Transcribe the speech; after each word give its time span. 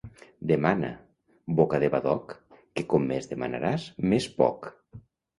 Demana, 0.51 0.87
boca 1.59 1.79
de 1.83 1.89
badoc, 1.95 2.33
que 2.79 2.85
com 2.93 3.05
més 3.11 3.27
demanaràs, 3.33 3.85
més 4.15 4.27
poc. 4.41 4.67